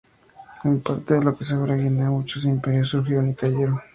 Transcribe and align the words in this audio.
En 0.63 0.79
parte 0.79 1.13
de 1.13 1.23
lo 1.23 1.37
que 1.37 1.43
es 1.43 1.51
ahora 1.51 1.75
Guinea, 1.75 2.09
muchos 2.09 2.45
imperios 2.45 2.89
surgieron 2.89 3.29
y 3.29 3.35
cayeron. 3.35 3.79